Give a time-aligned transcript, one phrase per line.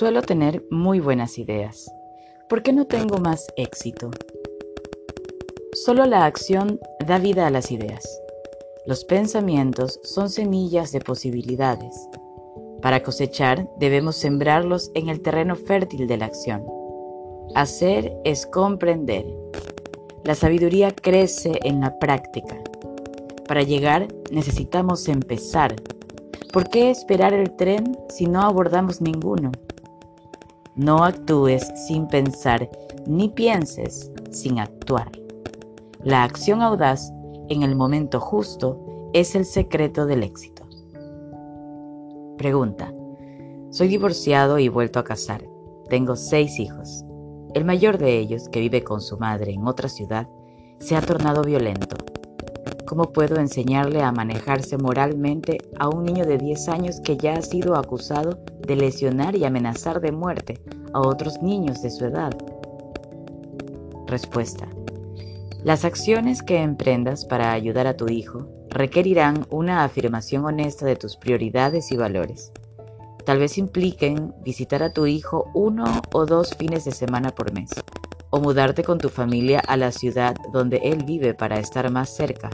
[0.00, 1.92] Suelo tener muy buenas ideas.
[2.48, 4.10] ¿Por qué no tengo más éxito?
[5.74, 8.02] Solo la acción da vida a las ideas.
[8.86, 12.08] Los pensamientos son semillas de posibilidades.
[12.80, 16.64] Para cosechar debemos sembrarlos en el terreno fértil de la acción.
[17.54, 19.26] Hacer es comprender.
[20.24, 22.56] La sabiduría crece en la práctica.
[23.46, 25.76] Para llegar necesitamos empezar.
[26.54, 29.52] ¿Por qué esperar el tren si no abordamos ninguno?
[30.82, 32.70] No actúes sin pensar,
[33.06, 35.12] ni pienses sin actuar.
[36.02, 37.12] La acción audaz
[37.50, 40.66] en el momento justo es el secreto del éxito.
[42.38, 42.94] Pregunta.
[43.68, 45.44] Soy divorciado y vuelto a casar.
[45.90, 47.04] Tengo seis hijos.
[47.52, 50.30] El mayor de ellos, que vive con su madre en otra ciudad,
[50.78, 51.89] se ha tornado violento.
[52.90, 57.42] ¿Cómo puedo enseñarle a manejarse moralmente a un niño de 10 años que ya ha
[57.42, 60.58] sido acusado de lesionar y amenazar de muerte
[60.92, 62.32] a otros niños de su edad?
[64.08, 64.66] Respuesta.
[65.62, 71.16] Las acciones que emprendas para ayudar a tu hijo requerirán una afirmación honesta de tus
[71.16, 72.50] prioridades y valores.
[73.24, 77.70] Tal vez impliquen visitar a tu hijo uno o dos fines de semana por mes,
[78.30, 82.50] o mudarte con tu familia a la ciudad donde él vive para estar más cerca,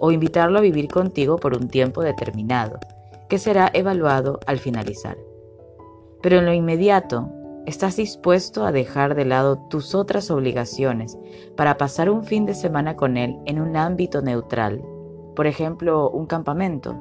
[0.00, 2.78] o invitarlo a vivir contigo por un tiempo determinado,
[3.28, 5.16] que será evaluado al finalizar.
[6.22, 7.28] Pero en lo inmediato,
[7.66, 11.18] ¿estás dispuesto a dejar de lado tus otras obligaciones
[11.56, 14.82] para pasar un fin de semana con él en un ámbito neutral,
[15.36, 16.96] por ejemplo, un campamento?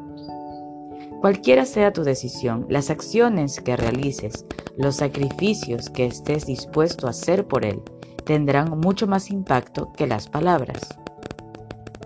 [1.21, 4.45] Cualquiera sea tu decisión, las acciones que realices,
[4.77, 7.81] los sacrificios que estés dispuesto a hacer por él,
[8.23, 10.99] tendrán mucho más impacto que las palabras.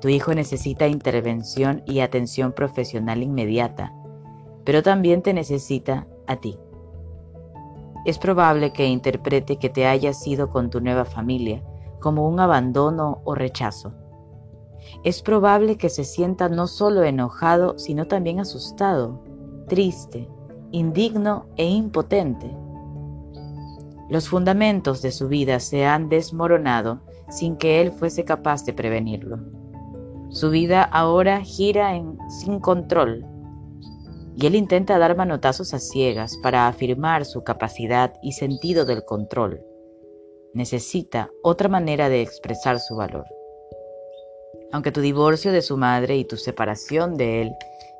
[0.01, 3.93] Tu hijo necesita intervención y atención profesional inmediata,
[4.65, 6.57] pero también te necesita a ti.
[8.05, 11.63] Es probable que interprete que te hayas ido con tu nueva familia
[11.99, 13.93] como un abandono o rechazo
[15.03, 19.23] es probable que se sienta no solo enojado, sino también asustado,
[19.67, 20.27] triste,
[20.71, 22.55] indigno e impotente.
[24.09, 29.39] Los fundamentos de su vida se han desmoronado sin que él fuese capaz de prevenirlo.
[30.31, 33.25] Su vida ahora gira en, sin control
[34.35, 39.61] y él intenta dar manotazos a ciegas para afirmar su capacidad y sentido del control.
[40.53, 43.25] Necesita otra manera de expresar su valor.
[44.71, 47.51] Aunque tu divorcio de su madre y tu separación de él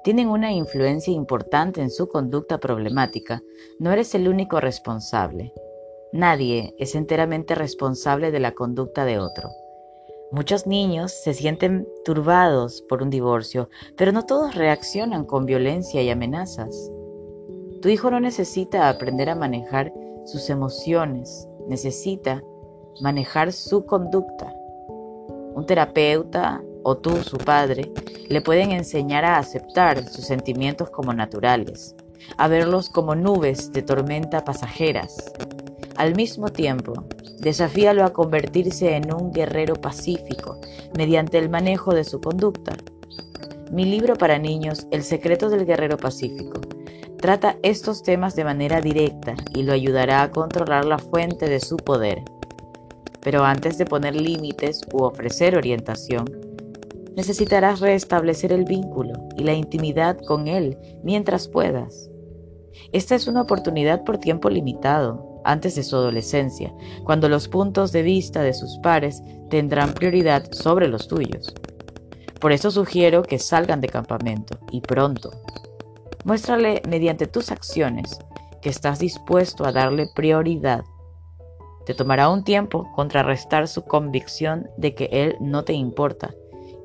[0.06, 3.42] tienen una influencia importante en su conducta problemática,
[3.78, 5.54] no eres el único responsable.
[6.14, 9.50] Nadie es enteramente responsable de la conducta de otro.
[10.32, 16.10] Muchos niños se sienten turbados por un divorcio, pero no todos reaccionan con violencia y
[16.10, 16.90] amenazas.
[17.82, 19.94] Tu hijo no necesita aprender a manejar
[20.24, 22.42] sus emociones, necesita
[23.02, 24.54] manejar su conducta.
[25.54, 27.92] Un terapeuta o tú, su padre,
[28.30, 31.94] le pueden enseñar a aceptar sus sentimientos como naturales,
[32.38, 35.18] a verlos como nubes de tormenta pasajeras.
[36.02, 36.94] Al mismo tiempo,
[37.42, 40.60] desafíalo a convertirse en un guerrero pacífico
[40.98, 42.76] mediante el manejo de su conducta.
[43.72, 46.60] Mi libro para niños, El secreto del guerrero pacífico,
[47.20, 51.78] trata estos temas de manera directa y lo ayudará a controlar la fuente de su
[51.78, 52.24] poder.
[53.22, 56.26] Pero antes de poner límites u ofrecer orientación,
[57.16, 62.10] necesitarás restablecer el vínculo y la intimidad con Él mientras puedas.
[62.92, 68.04] Esta es una oportunidad por tiempo limitado, antes de su adolescencia, cuando los puntos de
[68.04, 71.54] vista de sus pares tendrán prioridad sobre los tuyos.
[72.40, 75.32] Por eso sugiero que salgan de campamento y pronto.
[76.24, 78.20] Muéstrale mediante tus acciones
[78.62, 80.84] que estás dispuesto a darle prioridad
[81.86, 86.34] te tomará un tiempo contrarrestar su convicción de que Él no te importa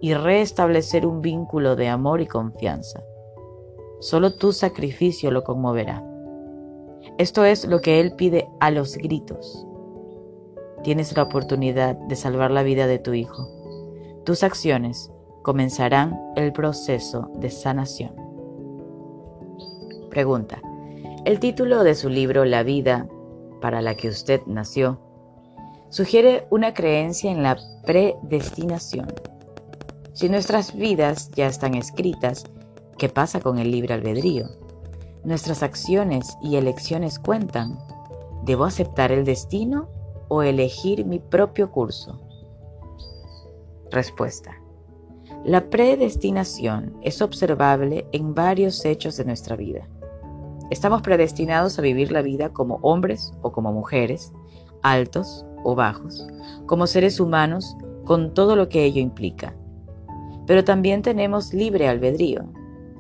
[0.01, 3.03] y restablecer un vínculo de amor y confianza.
[4.01, 6.03] Solo tu sacrificio lo conmoverá.
[7.19, 9.67] Esto es lo que Él pide a los gritos.
[10.83, 13.49] Tienes la oportunidad de salvar la vida de tu hijo.
[14.25, 15.11] Tus acciones
[15.43, 18.15] comenzarán el proceso de sanación.
[20.11, 20.61] Pregunta.
[21.25, 23.09] El título de su libro La vida
[23.61, 25.01] para la que usted nació,
[25.89, 29.13] sugiere una creencia en la predestinación.
[30.13, 32.45] Si nuestras vidas ya están escritas,
[32.99, 34.47] ¿qué pasa con el libre albedrío?
[35.27, 37.81] Nuestras acciones y elecciones cuentan.
[38.45, 39.89] ¿Debo aceptar el destino
[40.29, 42.21] o elegir mi propio curso?
[43.91, 44.53] Respuesta.
[45.45, 49.89] La predestinación es observable en varios hechos de nuestra vida.
[50.71, 54.33] Estamos predestinados a vivir la vida como hombres o como mujeres,
[54.85, 56.25] altos o bajos,
[56.67, 59.57] como seres humanos, con todo lo que ello implica.
[60.47, 62.45] Pero también tenemos libre albedrío.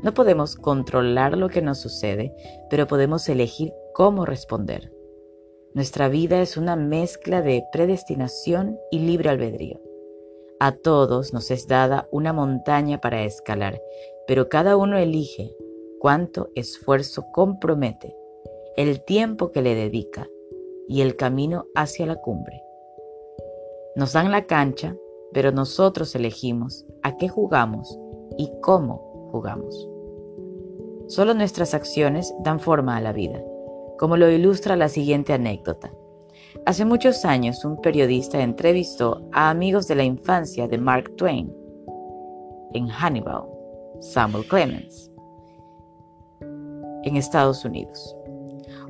[0.07, 2.33] No podemos controlar lo que nos sucede,
[2.71, 4.93] pero podemos elegir cómo responder.
[5.75, 9.81] Nuestra vida es una mezcla de predestinación y libre albedrío.
[10.61, 13.83] A todos nos es dada una montaña para escalar,
[14.29, 15.57] pero cada uno elige
[15.99, 18.17] cuánto esfuerzo compromete,
[18.77, 20.29] el tiempo que le dedica
[20.87, 22.63] y el camino hacia la cumbre.
[23.97, 24.95] Nos dan la cancha,
[25.33, 27.99] pero nosotros elegimos a qué jugamos
[28.39, 29.96] y cómo jugamos.
[31.09, 33.41] Solo nuestras acciones dan forma a la vida,
[33.99, 35.93] como lo ilustra la siguiente anécdota.
[36.65, 41.55] Hace muchos años un periodista entrevistó a amigos de la infancia de Mark Twain
[42.73, 43.45] en Hannibal,
[44.01, 45.13] Samuel Clemens,
[47.05, 48.17] en Estados Unidos.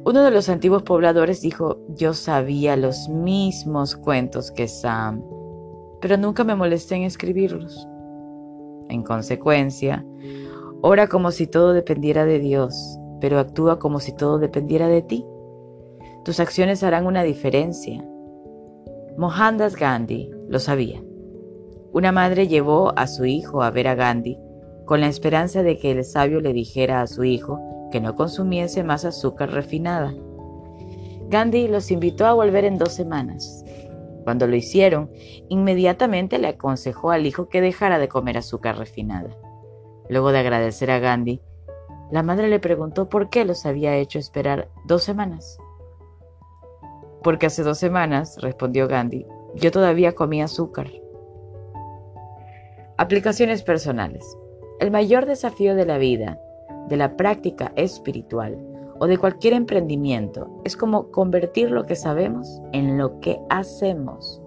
[0.04, 5.22] Uno de los antiguos pobladores dijo, yo sabía los mismos cuentos que Sam,
[6.00, 7.86] pero nunca me molesté en escribirlos.
[8.88, 10.06] En consecuencia,
[10.82, 15.26] ora como si todo dependiera de Dios, pero actúa como si todo dependiera de ti.
[16.25, 18.05] Tus acciones harán una diferencia.
[19.17, 21.02] Mohandas Gandhi lo sabía.
[21.93, 24.38] Una madre llevó a su hijo a ver a Gandhi
[24.84, 28.84] con la esperanza de que el sabio le dijera a su hijo que no consumiese
[28.84, 30.14] más azúcar refinada.
[31.29, 33.64] Gandhi los invitó a volver en dos semanas.
[34.25, 35.11] Cuando lo hicieron,
[35.49, 39.31] inmediatamente le aconsejó al hijo que dejara de comer azúcar refinada.
[40.08, 41.41] Luego de agradecer a Gandhi,
[42.11, 45.58] la madre le preguntó por qué los había hecho esperar dos semanas.
[47.23, 50.87] Porque hace dos semanas, respondió Gandhi, yo todavía comía azúcar.
[52.97, 54.38] Aplicaciones personales.
[54.79, 56.38] El mayor desafío de la vida,
[56.88, 58.56] de la práctica espiritual
[58.99, 64.41] o de cualquier emprendimiento es como convertir lo que sabemos en lo que hacemos.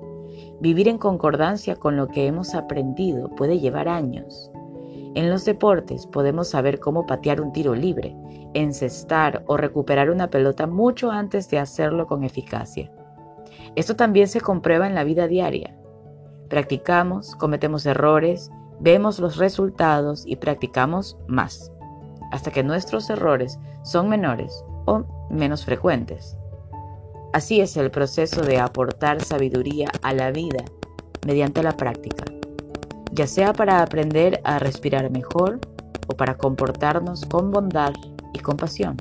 [0.59, 4.51] Vivir en concordancia con lo que hemos aprendido puede llevar años.
[5.19, 8.15] En los deportes podemos saber cómo patear un tiro libre,
[8.53, 12.89] encestar o recuperar una pelota mucho antes de hacerlo con eficacia.
[13.75, 15.75] Esto también se comprueba en la vida diaria.
[16.47, 18.49] Practicamos, cometemos errores,
[18.79, 21.69] vemos los resultados y practicamos más,
[22.31, 26.37] hasta que nuestros errores son menores o menos frecuentes.
[27.33, 30.63] Así es el proceso de aportar sabiduría a la vida
[31.27, 32.23] mediante la práctica,
[33.19, 35.59] ya sea para aprender a respirar mejor
[36.07, 37.91] o para comportarnos con bondad
[38.33, 38.95] y compasión.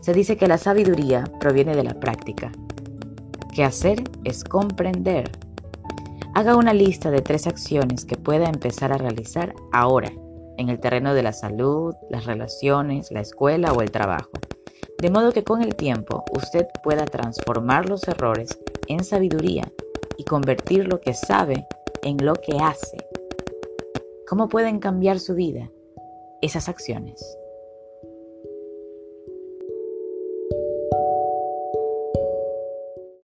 [0.00, 2.50] Se dice que la sabiduría proviene de la práctica,
[3.54, 5.30] que hacer es comprender.
[6.34, 10.10] Haga una lista de tres acciones que pueda empezar a realizar ahora
[10.56, 14.32] en el terreno de la salud, las relaciones, la escuela o el trabajo.
[15.00, 18.58] De modo que con el tiempo usted pueda transformar los errores
[18.88, 19.70] en sabiduría
[20.16, 21.64] y convertir lo que sabe
[22.02, 22.98] en lo que hace.
[24.28, 25.70] ¿Cómo pueden cambiar su vida
[26.42, 27.38] esas acciones?